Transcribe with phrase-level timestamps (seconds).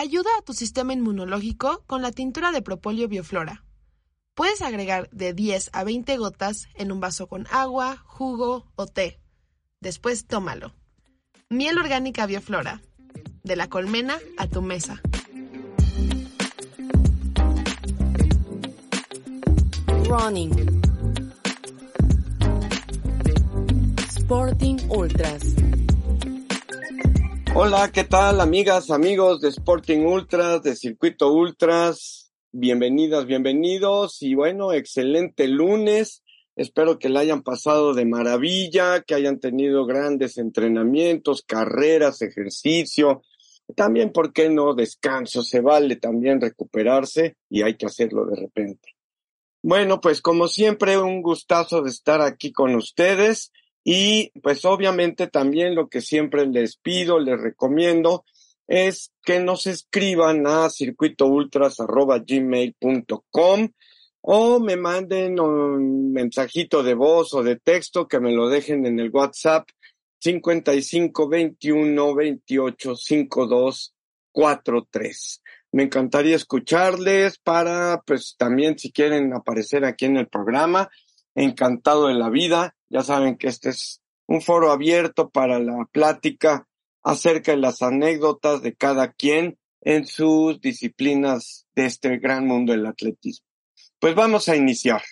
[0.00, 3.64] Ayuda a tu sistema inmunológico con la tintura de propóleo Bioflora.
[4.34, 9.18] Puedes agregar de 10 a 20 gotas en un vaso con agua, jugo o té.
[9.80, 10.72] Después tómalo.
[11.48, 12.80] Miel orgánica Bioflora.
[13.42, 15.02] De la colmena a tu mesa.
[20.06, 20.80] Running.
[24.16, 25.42] Sporting Ultras.
[27.54, 32.30] Hola, ¿qué tal amigas, amigos de Sporting Ultras, de Circuito Ultras?
[32.52, 36.22] Bienvenidas, bienvenidos y bueno, excelente lunes.
[36.56, 43.22] Espero que la hayan pasado de maravilla, que hayan tenido grandes entrenamientos, carreras, ejercicio.
[43.74, 44.74] También, ¿por qué no?
[44.74, 48.94] Descanso, se vale también recuperarse y hay que hacerlo de repente.
[49.62, 53.52] Bueno, pues como siempre, un gustazo de estar aquí con ustedes
[53.84, 58.24] y pues obviamente también lo que siempre les pido, les recomiendo
[58.66, 63.68] es que nos escriban a circuitoultras.gmail.com
[64.20, 69.00] o me manden un mensajito de voz o de texto que me lo dejen en
[69.00, 69.66] el WhatsApp
[70.20, 73.94] 55 21 28 52
[74.32, 75.42] 43.
[75.72, 80.88] Me encantaría escucharles para, pues también si quieren aparecer aquí en el programa,
[81.42, 82.74] encantado de la vida.
[82.88, 86.68] Ya saben que este es un foro abierto para la plática
[87.02, 92.86] acerca de las anécdotas de cada quien en sus disciplinas de este gran mundo del
[92.86, 93.46] atletismo.
[94.00, 95.02] Pues vamos a iniciar.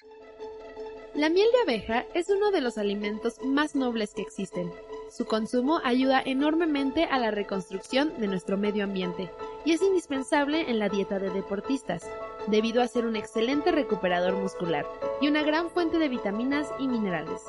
[1.14, 4.70] La miel de abeja es uno de los alimentos más nobles que existen.
[5.10, 9.30] Su consumo ayuda enormemente a la reconstrucción de nuestro medio ambiente
[9.64, 12.08] y es indispensable en la dieta de deportistas,
[12.48, 14.86] debido a ser un excelente recuperador muscular
[15.20, 17.44] y una gran fuente de vitaminas y minerales.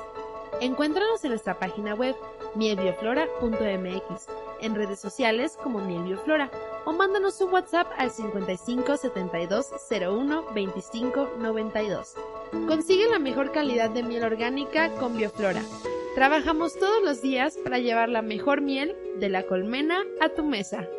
[0.62, 2.16] Encuéntranos en nuestra página web
[2.56, 4.28] mielbioflora.mx,
[4.62, 6.50] en redes sociales como mielbioflora
[6.86, 12.16] o mándanos un WhatsApp al 55 72 01 25 92.
[12.68, 15.62] Consigue la mejor calidad de miel orgánica con Bioflora.
[16.18, 20.90] Trabajamos todos los días para llevar la mejor miel de la colmena a tu mesa.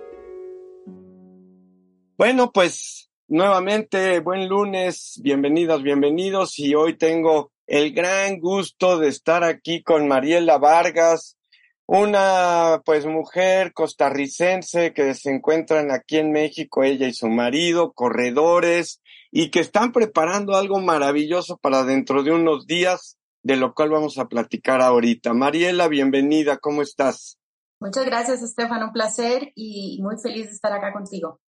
[2.17, 9.43] Bueno, pues nuevamente buen lunes, bienvenidas, bienvenidos y hoy tengo el gran gusto de estar
[9.43, 11.37] aquí con Mariela Vargas,
[11.85, 19.01] una pues mujer costarricense que se encuentran aquí en México, ella y su marido, corredores,
[19.33, 24.19] y que están preparando algo maravilloso para dentro de unos días de lo cual vamos
[24.19, 25.33] a platicar ahorita.
[25.35, 27.39] Mariela, bienvenida, ¿cómo estás?
[27.81, 31.41] Muchas gracias, Estefan, un placer y muy feliz de estar acá contigo.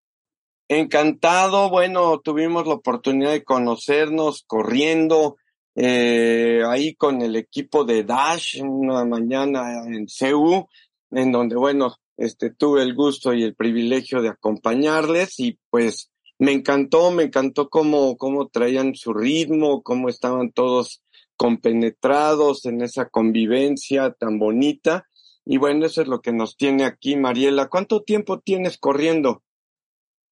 [0.68, 5.36] Encantado, bueno, tuvimos la oportunidad de conocernos corriendo
[5.74, 10.68] eh, ahí con el equipo de Dash una mañana en CEU,
[11.10, 16.52] en donde, bueno, este, tuve el gusto y el privilegio de acompañarles y pues me
[16.52, 21.02] encantó, me encantó cómo, cómo traían su ritmo, cómo estaban todos
[21.40, 25.08] compenetrados en esa convivencia tan bonita.
[25.46, 27.70] Y bueno, eso es lo que nos tiene aquí, Mariela.
[27.70, 29.42] ¿Cuánto tiempo tienes corriendo?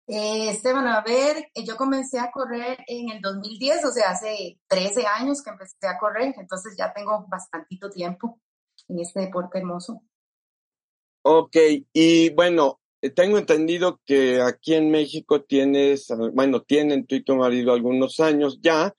[0.05, 4.59] Eh, Esteban, a ver, eh, yo comencé a correr en el 2010, o sea, hace
[4.67, 8.41] 13 años que empecé a correr, entonces ya tengo bastantito tiempo
[8.89, 10.01] en este deporte hermoso.
[11.21, 11.55] Ok,
[11.93, 17.37] y bueno, eh, tengo entendido que aquí en México tienes, bueno, tienen tú y tu
[17.37, 18.93] marido algunos años ya,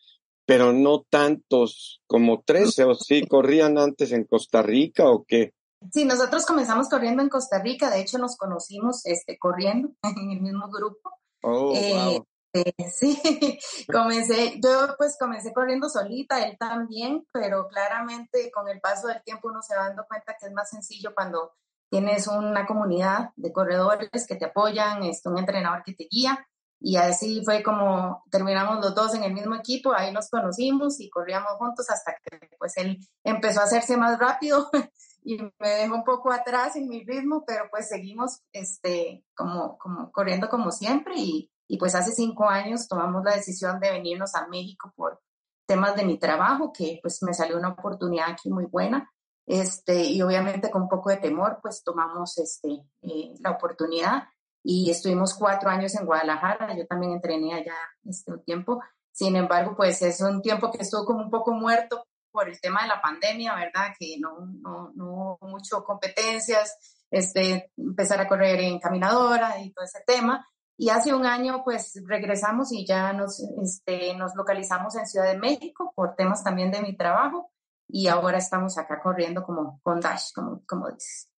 [0.49, 5.53] pero no tantos como 13, o sí, corrían antes en Costa Rica o qué?
[5.93, 10.41] Sí, nosotros comenzamos corriendo en Costa Rica, de hecho nos conocimos este, corriendo en el
[10.41, 11.11] mismo grupo.
[11.43, 12.23] Oh, eh,
[12.55, 13.21] eh, sí,
[13.93, 19.49] comencé, yo pues comencé corriendo solita, él también, pero claramente con el paso del tiempo
[19.49, 21.53] uno se va dando cuenta que es más sencillo cuando
[21.91, 26.49] tienes una comunidad de corredores que te apoyan, este, un entrenador que te guía
[26.81, 31.11] y así fue como terminamos los dos en el mismo equipo, ahí nos conocimos y
[31.11, 34.71] corríamos juntos hasta que pues él empezó a hacerse más rápido
[35.25, 40.13] y me dejó un poco atrás en mi ritmo, pero pues seguimos este, como, como
[40.13, 44.47] corriendo como siempre y, y pues hace cinco años tomamos la decisión de venirnos a
[44.47, 45.21] México por
[45.67, 49.11] temas de mi trabajo, que pues me salió una oportunidad aquí muy buena.
[49.47, 54.25] Este, y obviamente con un poco de temor, pues tomamos este, eh, la oportunidad
[54.71, 57.75] y estuvimos cuatro años en Guadalajara, yo también entrené allá
[58.05, 62.51] este tiempo, sin embargo, pues es un tiempo que estuvo como un poco muerto por
[62.51, 63.95] el tema de la pandemia, ¿verdad?
[63.99, 69.87] Que no, no, no hubo mucho competencias, este, empezar a correr en caminadora y todo
[69.87, 70.47] ese tema.
[70.77, 75.39] Y hace un año, pues regresamos y ya nos, este, nos localizamos en Ciudad de
[75.39, 77.51] México por temas también de mi trabajo.
[77.89, 81.33] Y ahora estamos acá corriendo como con Dash, como, como dices.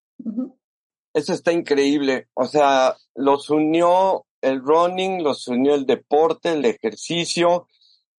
[1.12, 2.28] Eso está increíble.
[2.34, 7.66] O sea, los unió el running, los unió el deporte, el ejercicio.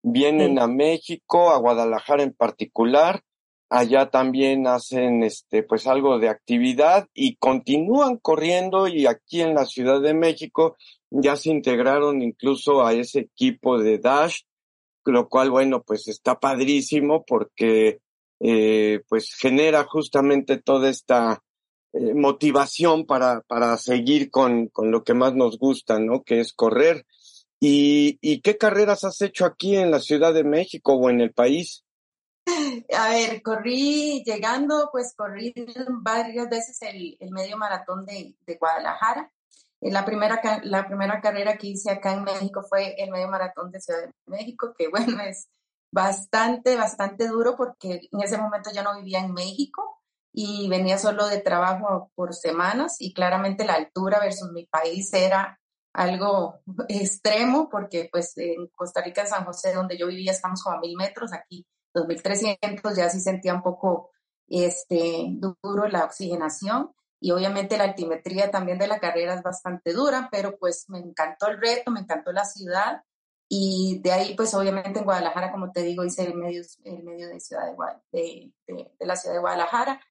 [0.03, 3.21] Vienen a México, a Guadalajara en particular.
[3.69, 9.65] Allá también hacen este, pues algo de actividad y continúan corriendo y aquí en la
[9.65, 10.75] Ciudad de México
[11.09, 14.41] ya se integraron incluso a ese equipo de Dash,
[15.05, 17.99] lo cual, bueno, pues está padrísimo porque
[18.41, 21.41] eh, pues genera justamente toda esta
[21.93, 26.23] eh, motivación para, para seguir con, con lo que más nos gusta, ¿no?
[26.23, 27.05] Que es correr.
[27.59, 31.33] ¿Y, ¿Y qué carreras has hecho aquí en la Ciudad de México o en el
[31.33, 31.83] país?
[32.97, 35.53] A ver, corrí llegando, pues corrí
[36.01, 39.31] varias veces el, el medio maratón de, de Guadalajara.
[39.81, 43.71] Eh, la primera, la primera carrera que hice acá en México fue el medio maratón
[43.71, 45.49] de Ciudad de México, que bueno, es
[45.91, 50.00] bastante, bastante duro porque en ese momento yo no vivía en México
[50.33, 55.59] y venía solo de trabajo por semanas y claramente la altura versus mi país era
[55.93, 60.77] algo extremo porque pues en Costa Rica, en San José, donde yo vivía, estamos como
[60.77, 64.11] a mil metros, aquí 2300 ya sí sentía un poco
[64.47, 65.27] este,
[65.61, 70.57] duro la oxigenación y obviamente la altimetría también de la carrera es bastante dura, pero
[70.57, 73.03] pues me encantó el reto, me encantó la ciudad
[73.53, 77.27] y de ahí, pues obviamente en Guadalajara, como te digo, hice el medio, el medio
[77.27, 77.65] de, ciudad
[78.13, 80.01] de, de, la ciudad de Guadalajara.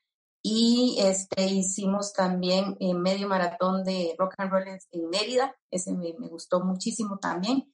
[0.43, 5.55] Y este, hicimos también el medio maratón de rock and roll en Mérida.
[5.71, 7.73] Ese me, me, gustó muchísimo también.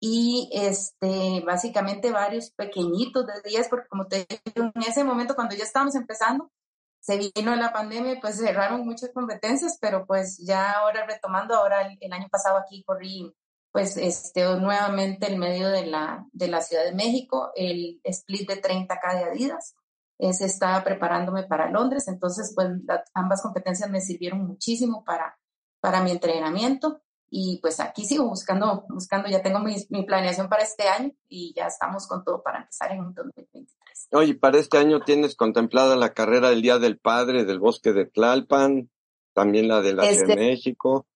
[0.00, 5.56] Y este, básicamente varios pequeñitos de días, porque como te digo, en ese momento cuando
[5.56, 6.52] ya estábamos empezando,
[7.00, 11.82] se vino la pandemia y pues cerraron muchas competencias, pero pues ya ahora retomando, ahora
[11.86, 13.34] el, el año pasado aquí corrí
[13.74, 18.62] pues este, nuevamente el medio de la, de la Ciudad de México, el split de
[18.62, 19.74] 30K de Adidas.
[20.18, 22.68] Se estaba preparándome para Londres, entonces pues
[23.14, 25.38] ambas competencias me sirvieron muchísimo para,
[25.80, 27.02] para mi entrenamiento
[27.36, 31.52] y pues aquí sigo buscando, buscando, ya tengo mi, mi, planeación para este año y
[31.54, 34.08] ya estamos con todo para empezar en 2023.
[34.12, 38.06] Oye, para este año tienes contemplada la carrera del Día del Padre del Bosque de
[38.06, 38.88] Tlalpan,
[39.32, 41.06] también la de la Ciudad de este México.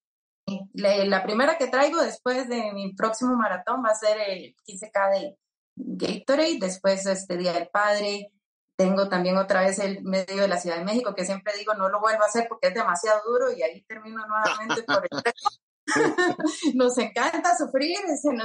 [0.73, 5.39] La, primera que traigo después de mi próximo maratón va a ser el 15K de
[5.77, 8.33] Gatorade, después este Día del Padre.
[8.79, 11.89] Tengo también otra vez el medio de la Ciudad de México, que siempre digo no
[11.89, 15.23] lo vuelvo a hacer porque es demasiado duro y ahí termino nuevamente por el
[16.77, 17.99] Nos encanta sufrir,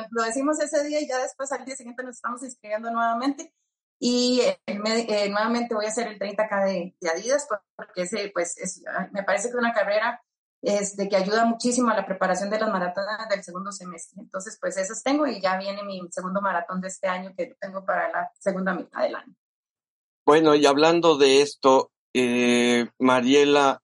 [0.09, 3.53] lo decimos ese día y ya después al día siguiente nos estamos inscribiendo nuevamente.
[3.99, 8.55] Y eh, nuevamente voy a hacer el 30K de, Adidas porque ese, pues,
[9.11, 10.19] me parece que una carrera
[10.63, 14.19] este, que ayuda muchísimo a la preparación de las maratonas del segundo semestre.
[14.19, 17.85] Entonces, pues esas tengo y ya viene mi segundo maratón de este año que tengo
[17.85, 19.35] para la segunda mitad del año.
[20.25, 23.81] Bueno, y hablando de esto, eh, Mariela,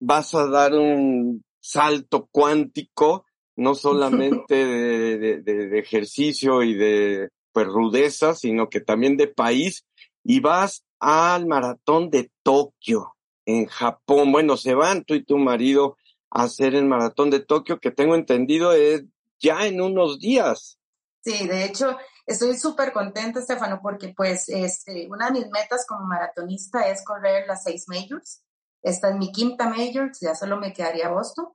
[0.00, 3.24] vas a dar un salto cuántico,
[3.56, 9.84] no solamente de, de, ejercicio y de pues, rudeza, sino que también de país,
[10.22, 13.14] y vas al maratón de Tokio,
[13.46, 14.32] en Japón.
[14.32, 15.96] Bueno, se van tú y tu marido
[16.30, 19.04] hacer el maratón de Tokio, que tengo entendido es
[19.38, 20.78] ya en unos días.
[21.22, 26.06] Sí, de hecho, estoy súper contenta, Estefano, porque pues este, una de mis metas como
[26.06, 28.42] maratonista es correr las seis majors.
[28.82, 31.48] Esta es mi quinta major, ya solo me quedaría Boston.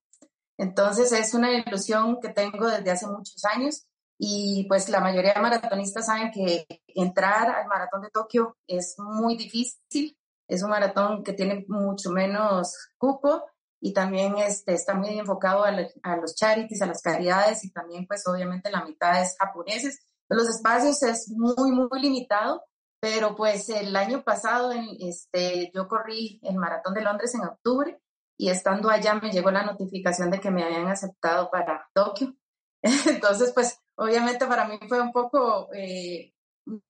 [0.58, 3.86] Entonces es una ilusión que tengo desde hace muchos años
[4.18, 9.36] y pues la mayoría de maratonistas saben que entrar al maratón de Tokio es muy
[9.36, 10.18] difícil.
[10.48, 13.44] Es un maratón que tiene mucho menos cupo
[13.82, 18.26] y también este, está muy enfocado a, los charities, a las caridades y también pues
[18.28, 20.06] obviamente la mitad es japoneses.
[20.30, 22.64] Los espacios es muy, muy limitado,
[23.00, 28.00] pero pues el año pasado este, yo corrí el Maratón de Londres en octubre
[28.38, 32.34] y estando allá me llegó la notificación de que me habían aceptado para Tokio.
[32.82, 36.34] Entonces pues obviamente para mí fue un poco eh,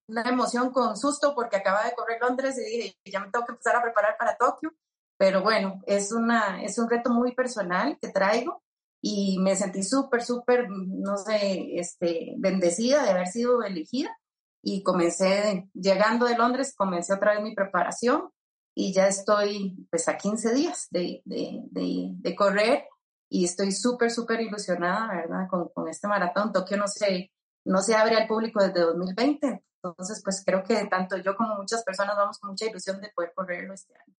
[0.07, 3.51] una emoción con susto porque acaba de correr Londres y dije, ya me tengo que
[3.51, 4.73] empezar a preparar para Tokio
[5.17, 8.61] pero bueno, es, una, es un reto muy personal que traigo
[9.01, 14.09] y me sentí súper, súper, no sé, este, bendecida de haber sido elegida
[14.63, 18.31] y comencé, llegando de Londres, comencé otra vez mi preparación
[18.73, 21.61] y ya estoy pues a 15 días de, de,
[22.11, 22.85] de, correr
[23.29, 25.47] y estoy súper, súper ilusionada, ¿verdad?
[25.49, 26.51] Con, con, este maratón.
[26.51, 27.31] Tokio no se,
[27.63, 31.83] no se abre al público desde 2020, entonces pues creo que tanto yo como muchas
[31.83, 34.15] personas vamos con mucha ilusión de poder correrlo este año.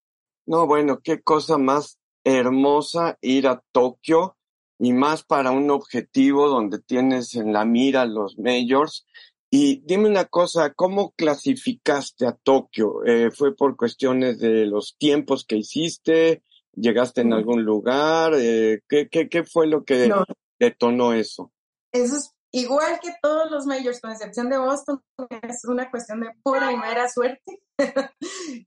[0.47, 4.36] No, bueno, qué cosa más hermosa ir a Tokio
[4.79, 9.07] y más para un objetivo donde tienes en la mira los majors.
[9.51, 13.05] Y dime una cosa, ¿cómo clasificaste a Tokio?
[13.05, 16.43] Eh, ¿Fue por cuestiones de los tiempos que hiciste?
[16.75, 18.35] ¿Llegaste en algún lugar?
[18.37, 20.13] Eh, ¿qué, qué, qué, fue lo que
[20.59, 21.53] detonó eso?
[21.93, 25.01] Eso es igual que todos los majors, con excepción de Boston,
[25.43, 27.63] es una cuestión de pura y mera suerte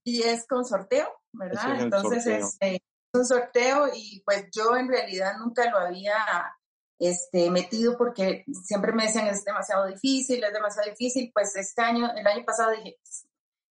[0.03, 1.81] y es con sorteo, ¿verdad?
[1.81, 2.79] Entonces Es, eh,
[3.13, 6.17] un sorteo y pues yo en realidad nunca lo había
[6.99, 12.11] este, metido porque siempre me decían es demasiado difícil, es demasiado difícil, pues este año,
[12.15, 12.97] el año pasado dije,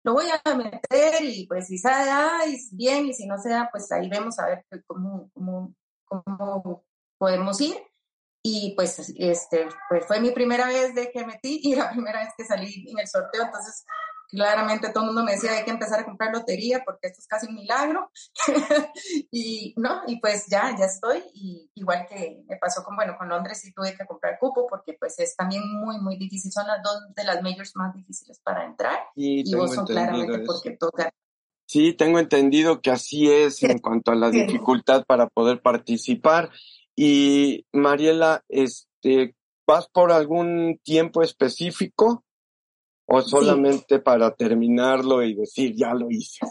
[0.03, 3.91] lo voy a meter y pues si sale, ay, bien, y si no sea, pues
[3.91, 5.73] ahí vemos a ver cómo, cómo,
[6.05, 6.85] cómo
[7.17, 7.75] podemos ir.
[8.41, 12.29] Y pues, este, pues fue mi primera vez de que metí y la primera vez
[12.37, 13.83] que salí en el sorteo, entonces
[14.27, 17.27] claramente todo el mundo me decía hay que empezar a comprar lotería porque esto es
[17.27, 18.11] casi un milagro
[19.31, 21.23] y no y pues ya ya estoy.
[21.33, 24.93] Y igual que me pasó con bueno con Londres sí tuve que comprar cupo porque
[24.99, 26.51] pues es también muy muy difícil.
[26.51, 28.99] Son las dos de las majors más difíciles para entrar.
[29.15, 31.09] Y vos son claramente porque toca.
[31.65, 36.49] Sí, tengo entendido que así es en cuanto a la dificultad para poder participar.
[36.95, 39.35] Y Mariela, este,
[39.67, 42.23] ¿vas por algún tiempo específico
[43.07, 46.45] o solamente para terminarlo y decir ya lo hice?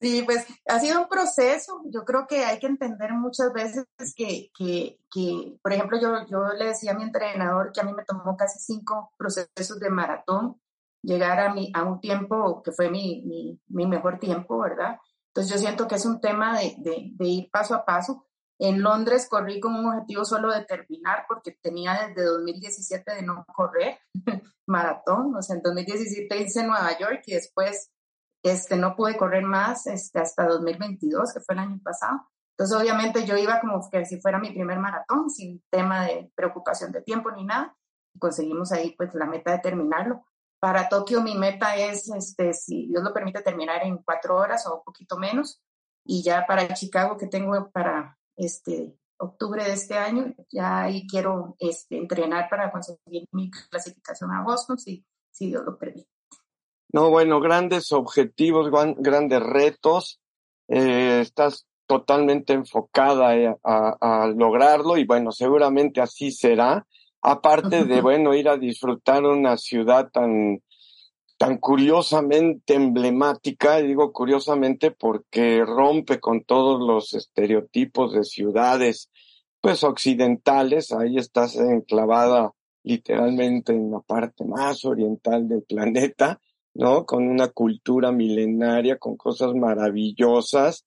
[0.00, 1.80] Sí, pues ha sido un proceso.
[1.84, 6.48] Yo creo que hay que entender muchas veces que, que, que, por ejemplo, yo, yo
[6.58, 10.60] le decía a mi entrenador que a mí me tomó casi cinco procesos de maratón
[11.02, 14.98] llegar a, mi, a un tiempo que fue mi, mi, mi mejor tiempo, ¿verdad?
[15.28, 18.26] Entonces yo siento que es un tema de, de, de ir paso a paso
[18.58, 23.44] en Londres corrí con un objetivo solo de terminar porque tenía desde 2017 de no
[23.46, 23.98] correr
[24.66, 25.34] maratón.
[25.34, 27.90] O sea, en 2017 hice Nueva York y después
[28.42, 32.28] este, no pude correr más este, hasta 2022, que fue el año pasado.
[32.56, 36.92] Entonces, obviamente yo iba como que si fuera mi primer maratón, sin tema de preocupación
[36.92, 37.76] de tiempo ni nada.
[38.14, 40.24] Y conseguimos ahí pues la meta de terminarlo.
[40.60, 44.76] Para Tokio mi meta es, este, si Dios lo permite, terminar en cuatro horas o
[44.76, 45.60] un poquito menos.
[46.04, 51.56] Y ya para Chicago, que tengo para este, octubre de este año, ya ahí quiero
[51.58, 56.08] este, entrenar para conseguir mi clasificación a Boston, si, si Dios lo permite.
[56.92, 60.20] No, bueno, grandes objetivos, grandes retos.
[60.68, 66.86] Eh, estás totalmente enfocada eh, a, a, lograrlo y bueno, seguramente así será.
[67.22, 70.60] Aparte de, bueno, ir a disfrutar una ciudad tan
[71.42, 79.10] tan curiosamente emblemática, y digo curiosamente porque rompe con todos los estereotipos de ciudades,
[79.60, 82.52] pues occidentales, ahí estás enclavada
[82.84, 86.40] literalmente en la parte más oriental del planeta,
[86.74, 87.04] ¿no?
[87.04, 90.84] Con una cultura milenaria, con cosas maravillosas,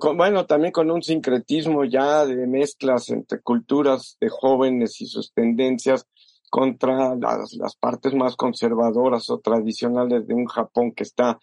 [0.00, 5.32] con, bueno, también con un sincretismo ya de mezclas entre culturas de jóvenes y sus
[5.32, 6.04] tendencias
[6.48, 11.38] contra las, las partes más conservadoras o tradicionales de un Japón que está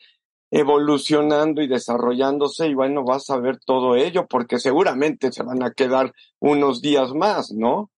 [0.52, 5.72] evolucionando y desarrollándose y bueno, vas a ver todo ello porque seguramente se van a
[5.72, 7.92] quedar unos días más, ¿no?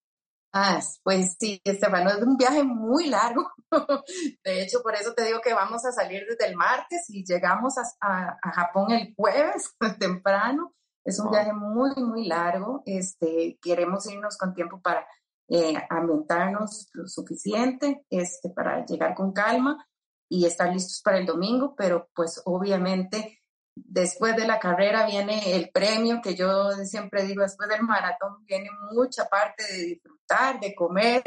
[0.53, 3.51] Ah, pues sí, Estefano, es un viaje muy largo.
[4.43, 7.75] De hecho, por eso te digo que vamos a salir desde el martes y llegamos
[7.77, 10.73] a, a, Japón el jueves temprano.
[11.03, 12.81] Es un viaje muy, muy largo.
[12.85, 15.05] Este, queremos irnos con tiempo para
[15.49, 19.85] eh, ambientarnos lo suficiente este, para llegar con calma
[20.29, 23.41] y estar listos para el domingo, pero pues obviamente
[23.75, 28.69] después de la carrera viene el premio que yo siempre digo, después del maratón viene
[28.91, 31.23] mucha parte de disfrutar, de comer,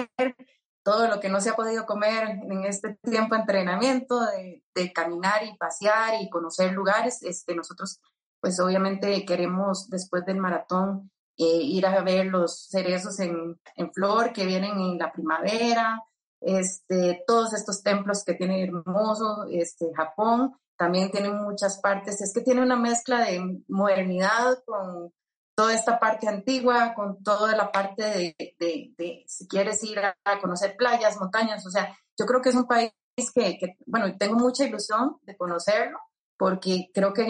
[0.82, 4.92] todo lo que no se ha podido comer en este tiempo de entrenamiento, de, de
[4.92, 7.22] caminar y pasear y conocer lugares.
[7.22, 8.00] Este, nosotros
[8.40, 14.30] pues obviamente queremos después del maratón eh, ir a ver los cerezos en, en, flor
[14.30, 16.02] que vienen en la primavera,
[16.38, 22.42] este, todos estos templos que tiene hermoso este, Japón, también tiene muchas partes, es que
[22.42, 25.14] tiene una mezcla de modernidad con
[25.54, 30.14] toda esta parte antigua, con toda la parte de, de, de si quieres ir a,
[30.42, 32.92] conocer playas, montañas, o sea, yo creo que es un país
[33.34, 35.98] que, que, bueno, tengo mucha ilusión de conocerlo,
[36.36, 37.26] porque creo que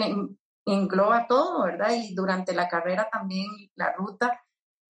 [0.65, 1.91] engloba todo, ¿verdad?
[1.91, 4.41] Y durante la carrera también la ruta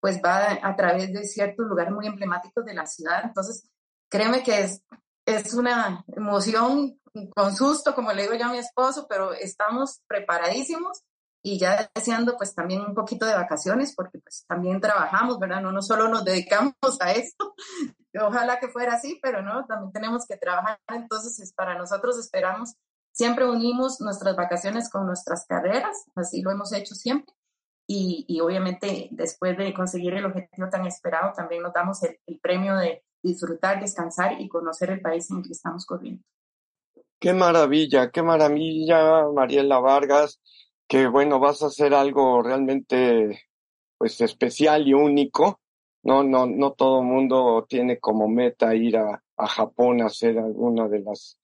[0.02, 3.22] pues va a través de ciertos lugares muy emblemáticos de la ciudad.
[3.24, 3.70] Entonces,
[4.10, 4.84] créeme que es,
[5.54, 7.00] una emoción
[7.36, 11.04] con susto, como le digo yo a mi esposo, pero estamos preparadísimos
[11.44, 15.62] y ya deseando pues también un poquito de vacaciones porque pues también trabajamos, ¿verdad?
[15.62, 17.56] No, no solo nos dedicamos a esto,
[18.20, 22.76] ojalá que fuera así, pero no, también tenemos que trabajar, entonces para nosotros esperamos
[23.12, 27.34] Siempre unimos nuestras vacaciones con nuestras carreras, así lo hemos hecho siempre.
[27.88, 32.76] Y, y obviamente después de conseguir el objetivo tan esperado, también nos damos el, premio
[32.78, 36.24] de disfrutar, descansar y conocer el país en el que estamos corriendo.
[37.20, 40.40] Qué maravilla, qué maravilla, Mariela Vargas.
[40.88, 43.42] que bueno, vas a hacer algo realmente
[43.98, 45.60] pues especial y único.
[46.04, 50.88] No, no, no todo mundo tiene como meta ir a, a Japón a hacer alguna
[50.88, 51.38] de las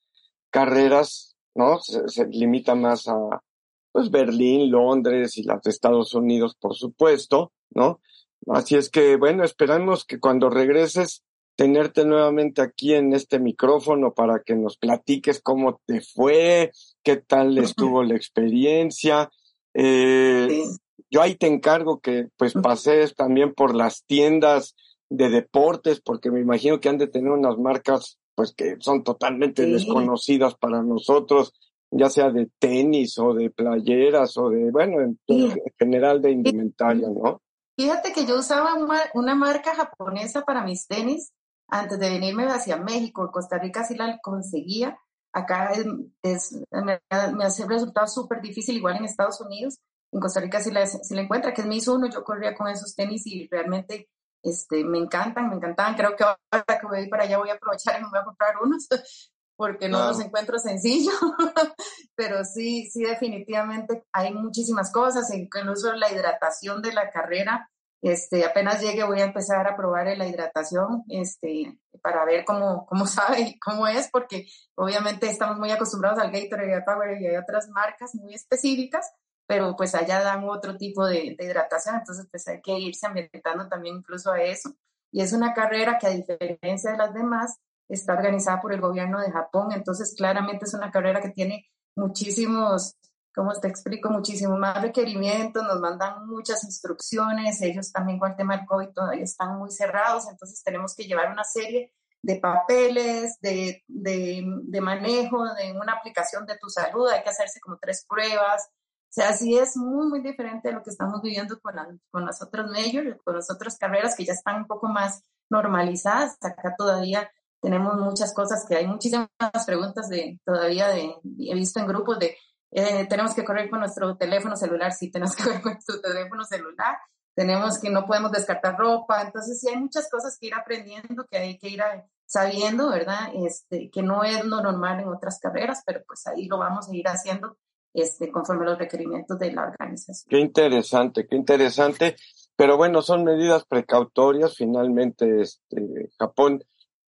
[0.49, 1.79] carreras, ¿no?
[1.79, 3.43] Se, se, limita más a
[3.91, 7.99] pues Berlín, Londres y las de Estados Unidos, por supuesto, ¿no?
[8.47, 11.23] Así es que bueno, esperamos que cuando regreses
[11.55, 16.71] tenerte nuevamente aquí en este micrófono para que nos platiques cómo te fue,
[17.03, 19.31] qué tal estuvo la experiencia.
[19.73, 20.77] Eh, sí.
[21.09, 24.75] Yo ahí te encargo que pues pases también por las tiendas
[25.09, 29.65] de deportes, porque me imagino que han de tener unas marcas pues que son totalmente
[29.65, 29.71] sí.
[29.71, 31.53] desconocidas para nosotros,
[31.89, 35.51] ya sea de tenis o de playeras o de, bueno, en, sí.
[35.53, 37.41] en general de indumentaria, ¿no?
[37.75, 38.75] Fíjate que yo usaba
[39.15, 41.33] una, marca japonesa para mis tenis
[41.67, 44.99] antes de venirme hacia México, Costa Rica sí la conseguía.
[45.33, 45.85] Acá es,
[46.21, 47.01] es me,
[47.35, 49.79] me, hace resultado súper difícil, igual en Estados Unidos.
[50.11, 52.67] En Costa Rica sí la, sí la encuentra, que es mi uno, yo corría con
[52.67, 54.09] esos tenis y realmente
[54.47, 55.95] este, me encantan, me encantaban.
[55.95, 58.25] Creo que ahora que voy a para allá voy a aprovechar y me voy a
[58.25, 58.87] comprar unos,
[59.55, 61.15] porque no, no los encuentro sencillos.
[62.15, 67.69] Pero sí, sí, definitivamente hay muchísimas cosas, incluso la hidratación de la carrera
[68.01, 73.05] este, apenas llegue voy a empezar a probar la hidratación, este, para ver cómo, cómo
[73.07, 77.27] sabe y cómo es, porque obviamente estamos muy acostumbrados al Gatorade y al Power y
[77.27, 79.11] hay otras marcas muy específicas,
[79.47, 83.67] pero pues allá dan otro tipo de, de, hidratación, entonces pues hay que irse ambientando
[83.67, 84.75] también incluso a eso.
[85.11, 87.57] Y es una carrera que a diferencia de las demás,
[87.89, 92.97] está organizada por el gobierno de Japón, entonces claramente es una carrera que tiene muchísimos
[93.37, 98.57] como te explico, muchísimo más requerimientos, nos mandan muchas instrucciones, ellos también con el tema
[98.57, 103.83] del COVID todavía están muy cerrados, entonces tenemos que llevar una serie de papeles, de,
[103.87, 108.71] de, de manejo, de una aplicación de tu salud, hay que hacerse como tres pruebas,
[109.09, 112.25] o sea, sí es muy, muy diferente de lo que estamos viviendo con, la, con
[112.25, 116.37] las otras majors, con las otras carreras que ya están un poco más normalizadas.
[116.41, 119.29] Acá todavía tenemos muchas cosas que hay muchísimas
[119.65, 122.37] preguntas de todavía de, he visto en grupos de
[122.71, 126.43] eh, tenemos que correr con nuestro teléfono celular, sí, tenemos que correr con nuestro teléfono
[126.43, 126.97] celular,
[127.33, 131.37] tenemos que no podemos descartar ropa, entonces sí hay muchas cosas que ir aprendiendo, que
[131.37, 131.81] hay que ir
[132.25, 133.29] sabiendo, ¿verdad?
[133.33, 136.95] Este, que no es lo normal en otras carreras, pero pues ahí lo vamos a
[136.95, 137.57] ir haciendo
[137.93, 140.29] este, conforme los requerimientos de la organización.
[140.29, 142.15] Qué interesante, qué interesante.
[142.55, 144.55] Pero bueno, son medidas precautorias.
[144.55, 146.63] Finalmente, este, Japón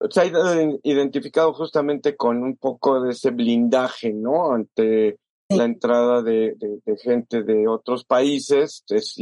[0.10, 0.26] se ha
[0.84, 4.52] identificado justamente con un poco de ese blindaje, ¿no?
[4.52, 8.84] Ante la entrada de, de, de, gente de otros países.
[8.90, 9.16] Es,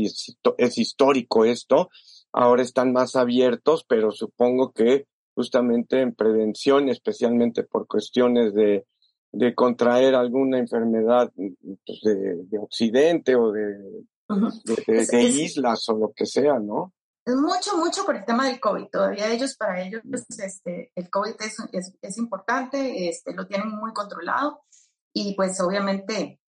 [0.58, 1.90] es histórico esto.
[2.32, 8.86] Ahora están más abiertos, pero supongo que justamente en prevención, especialmente por cuestiones de,
[9.34, 14.86] de contraer alguna enfermedad pues, de, de, Occidente o de, uh -huh.
[14.86, 16.94] de, es, islas o lo que sea, ¿no?
[17.26, 18.88] Mucho, mucho por el tema del COVID.
[18.92, 23.70] Todavía ellos, para ellos, pues, este, el COVID es, es, es importante, este, lo tienen
[23.70, 24.62] muy controlado
[25.14, 26.40] y pues obviamente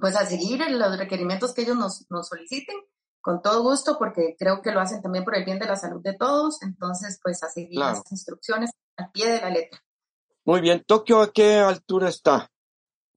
[0.00, 2.76] pues a seguir los requerimientos que ellos nos, nos soliciten
[3.20, 6.00] con todo gusto porque creo que lo hacen también por el bien de la salud
[6.02, 7.98] de todos, entonces pues a seguir claro.
[7.98, 9.80] las instrucciones al pie de la letra.
[10.44, 12.50] Muy bien, ¿Tokio a qué altura está?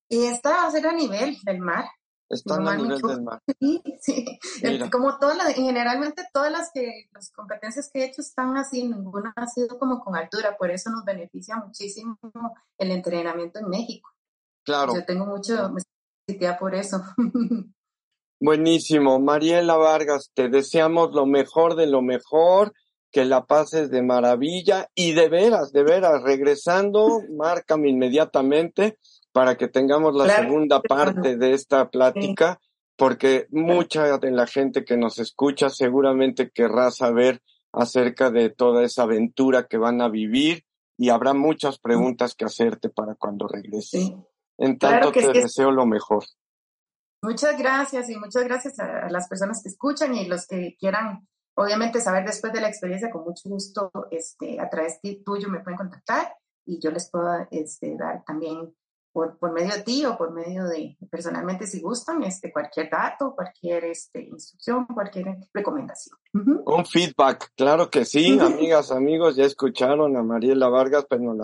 [0.09, 1.85] Y está a ser a nivel del mar.
[2.29, 3.39] Está a nivel del mar.
[3.59, 4.39] Sí, sí.
[4.61, 4.89] Mira.
[4.89, 9.33] Como todas las, generalmente todas las que las competencias que he hecho están así, ninguna
[9.35, 12.17] ha sido como con altura, por eso nos beneficia muchísimo
[12.77, 14.09] el entrenamiento en México.
[14.65, 14.93] Claro.
[14.95, 17.01] Yo tengo mucho, me por eso.
[18.39, 19.19] Buenísimo.
[19.19, 22.73] Mariela Vargas, te deseamos lo mejor de lo mejor,
[23.13, 28.97] que la pases de maravilla y de veras, de veras, regresando, márcame inmediatamente
[29.31, 30.43] para que tengamos la claro.
[30.43, 32.59] segunda parte de esta plática,
[32.97, 39.03] porque mucha de la gente que nos escucha seguramente querrá saber acerca de toda esa
[39.03, 40.65] aventura que van a vivir
[40.97, 44.05] y habrá muchas preguntas que hacerte para cuando regreses.
[44.07, 44.15] Sí.
[44.57, 45.41] En tanto claro te sí.
[45.43, 46.23] deseo lo mejor.
[47.21, 52.01] Muchas gracias y muchas gracias a las personas que escuchan y los que quieran, obviamente,
[52.01, 55.77] saber después de la experiencia, con mucho gusto, este, a través de tuyo me pueden
[55.77, 56.35] contactar
[56.65, 58.73] y yo les puedo este, dar también
[59.11, 63.35] por, por medio de ti o por medio de, personalmente, si gustan, este, cualquier dato,
[63.35, 66.17] cualquier este, instrucción, cualquier recomendación.
[66.33, 66.77] Uh -huh.
[66.77, 71.35] Un feedback, claro que sí, amigas, amigos, ya escucharon a Mariela Vargas, pero no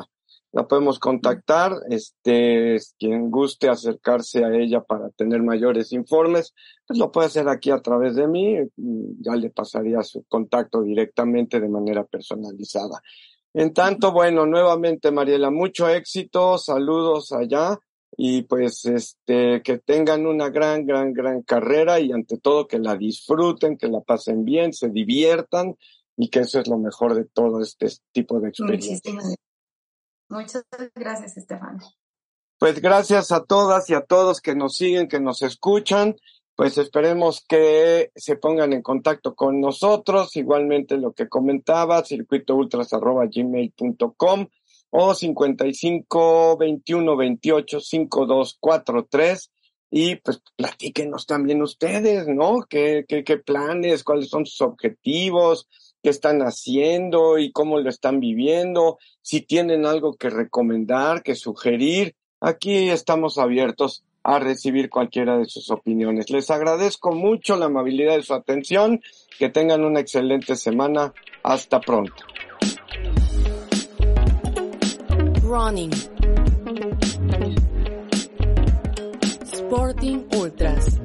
[0.52, 6.54] la podemos contactar, este, quien guste acercarse a ella para tener mayores informes,
[6.88, 11.60] pues lo puede hacer aquí a través de mí, ya le pasaría su contacto directamente
[11.60, 13.02] de manera personalizada.
[13.54, 17.78] En tanto, bueno, nuevamente Mariela, mucho éxito, saludos allá,
[18.18, 22.96] y pues este que tengan una gran, gran, gran carrera y ante todo que la
[22.96, 25.76] disfruten, que la pasen bien, se diviertan
[26.18, 29.02] y que eso es lo mejor de todo este tipo de experiencias.
[30.30, 30.66] Muchas
[30.96, 31.80] gracias, Estefan.
[32.60, 36.16] Pues gracias a todas y a todos que nos siguen, que nos escuchan.
[36.56, 40.36] Pues esperemos que se pongan en contacto con nosotros.
[40.36, 44.48] Igualmente lo que comentaba, circuitoultras.gmail.com
[44.92, 49.52] o 55 21 28 52 43
[49.92, 52.66] y pues platíquenos también ustedes, ¿no?
[52.70, 55.68] ¿Qué, qué, qué planes, cuáles son sus objetivos,
[56.02, 62.16] qué están haciendo y cómo lo están viviendo, si tienen algo que recomendar, que sugerir,
[62.40, 66.30] aquí estamos abiertos a recibir cualquiera de sus opiniones.
[66.30, 69.02] Les agradezco mucho la amabilidad de su atención,
[69.38, 72.24] que tengan una excelente semana, hasta pronto.
[75.44, 75.92] Running.
[79.52, 81.00] Sporting Ultras.